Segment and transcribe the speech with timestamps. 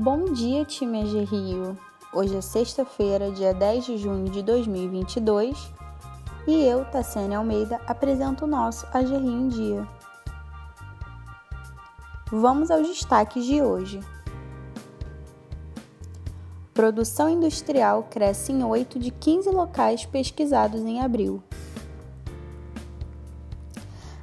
[0.00, 1.76] Bom dia, time AG Rio!
[2.14, 5.72] Hoje é sexta-feira, dia 10 de junho de 2022
[6.46, 9.88] e eu, Tassiane Almeida, apresento o nosso AG Rio em Dia.
[12.30, 13.98] Vamos aos destaques de hoje.
[16.72, 21.42] Produção industrial cresce em 8 de 15 locais pesquisados em abril.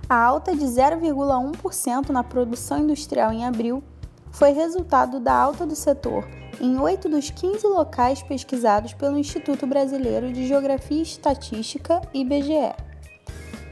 [0.07, 3.83] A alta de 0,1% na produção industrial em abril
[4.35, 6.27] foi resultado da alta do setor
[6.59, 12.73] em 8 dos 15 locais pesquisados pelo Instituto Brasileiro de Geografia e Estatística, IBGE,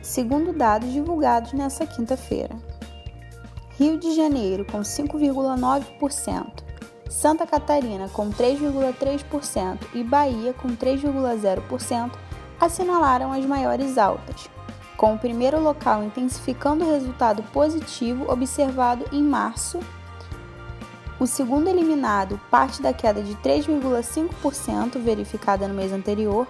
[0.02, 2.56] segundo dados divulgados nesta quinta-feira.
[3.78, 6.64] Rio de Janeiro, com 5,9%,
[7.10, 12.12] Santa Catarina, com 3,3% e Bahia, com 3,0%,
[12.60, 14.50] assinalaram as maiores altas,
[14.96, 19.80] com o primeiro local intensificando o resultado positivo observado em março.
[21.24, 26.46] O segundo eliminado parte da queda de 3,5% verificada no mês anterior,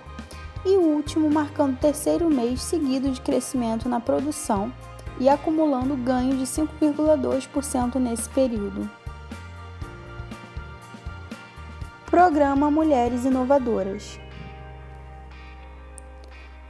[0.65, 4.73] e o último marcando o terceiro mês seguido de crescimento na produção
[5.19, 8.89] e acumulando ganho de 5,2% nesse período.
[12.07, 14.19] Programa Mulheres Inovadoras.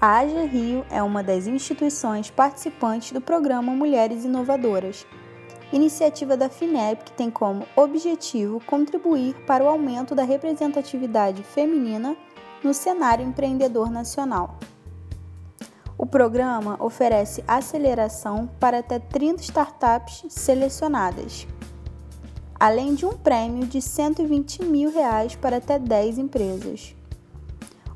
[0.01, 5.07] A AGE Rio é uma das instituições participantes do programa Mulheres Inovadoras,
[5.73, 12.15] iniciativa da FINEP que tem como objetivo contribuir para o aumento da representatividade feminina
[12.63, 14.57] no cenário empreendedor nacional.
[15.97, 21.45] O programa oferece aceleração para até 30 startups selecionadas
[22.63, 26.95] além de um prêmio de 120 mil reais para até 10 empresas.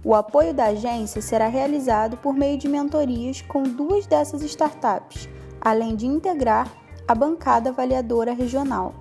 [0.03, 5.29] O apoio da agência será realizado por meio de mentorias com duas dessas startups,
[5.61, 6.69] além de integrar
[7.07, 8.93] a bancada avaliadora regional.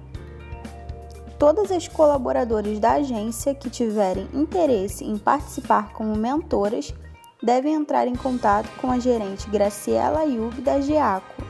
[1.38, 6.94] Todas as colaboradoras da agência que tiverem interesse em participar como mentoras
[7.42, 11.46] devem entrar em contato com a gerente Graciela Ayub da GEACO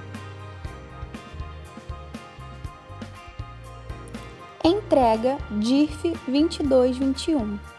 [4.66, 7.75] Entrega DIRF 2221.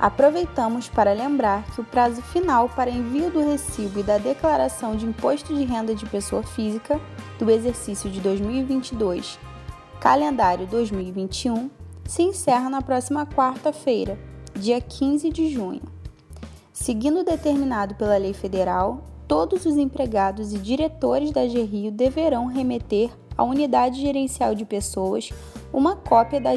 [0.00, 5.04] Aproveitamos para lembrar que o prazo final para envio do recibo e da declaração de
[5.04, 6.98] imposto de renda de pessoa física
[7.38, 9.38] do exercício de 2022,
[10.00, 11.70] calendário 2021,
[12.06, 14.18] se encerra na próxima quarta-feira,
[14.54, 15.82] dia 15 de junho.
[16.72, 23.10] Seguindo o determinado pela lei federal, todos os empregados e diretores da GRIO deverão remeter
[23.36, 25.28] à Unidade Gerencial de Pessoas
[25.74, 26.56] uma cópia da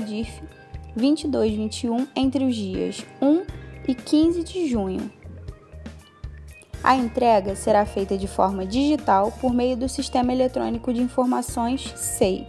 [0.95, 3.45] DIF 2221 entre os dias 1
[3.87, 5.11] e 15 de junho.
[6.83, 12.45] A entrega será feita de forma digital por meio do Sistema Eletrônico de Informações SEI.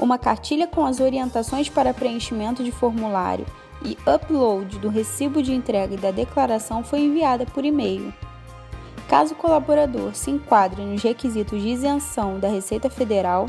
[0.00, 3.46] Uma cartilha com as orientações para preenchimento de formulário
[3.84, 8.12] e upload do recibo de entrega e da declaração foi enviada por e-mail.
[9.08, 13.46] Caso o colaborador se enquadre nos requisitos de isenção da Receita Federal,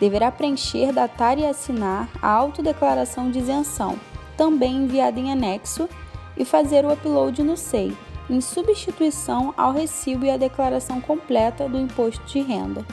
[0.00, 3.98] deverá preencher, datar e assinar a autodeclaração de isenção,
[4.36, 5.88] também enviada em anexo,
[6.36, 7.96] e fazer o upload no SEI,
[8.28, 12.84] em substituição ao recibo e à declaração completa do imposto de renda.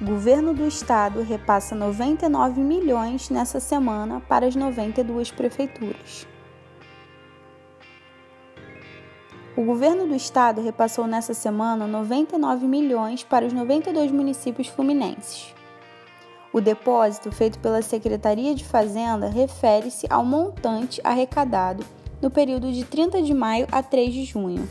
[0.00, 6.26] Governo do Estado repassa 99 milhões nessa semana para as 92 prefeituras.
[9.56, 15.54] O governo do estado repassou nessa semana 99 milhões para os 92 municípios fluminenses.
[16.52, 21.82] O depósito feito pela Secretaria de Fazenda refere-se ao montante arrecadado
[22.20, 24.68] no período de 30 de maio a 3 de junho.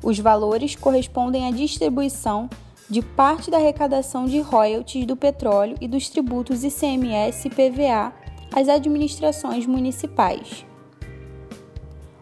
[0.00, 2.48] Os valores correspondem à distribuição
[2.88, 8.12] de parte da arrecadação de royalties do petróleo e dos tributos ICMS e PVA
[8.54, 10.64] às administrações municipais.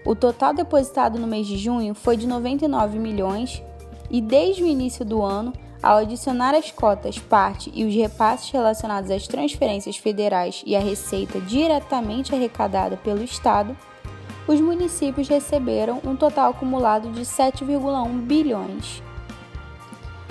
[0.04, 3.62] O total depositado no mês de junho foi de 99 milhões
[4.10, 5.52] e desde o início do ano,
[5.82, 11.40] ao adicionar as cotas parte e os repasses relacionados às transferências federais e à receita
[11.40, 13.76] diretamente arrecadada pelo Estado,
[14.46, 19.02] os municípios receberam um total acumulado de 7,1 bilhões.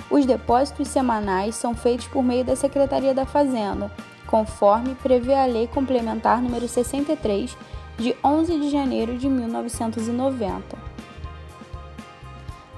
[0.09, 3.91] Os depósitos semanais são feitos por meio da Secretaria da Fazenda,
[4.27, 7.57] conforme prevê a Lei Complementar número 63
[7.97, 10.77] de 11 de janeiro de 1990.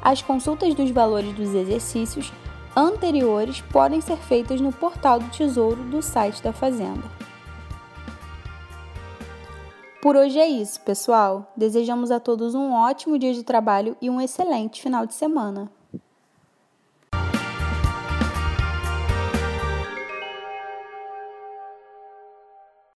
[0.01, 2.31] As consultas dos valores dos exercícios
[2.75, 7.03] anteriores podem ser feitas no portal do Tesouro do site da Fazenda.
[10.01, 11.51] Por hoje é isso, pessoal.
[11.57, 15.71] Desejamos a todos um ótimo dia de trabalho e um excelente final de semana.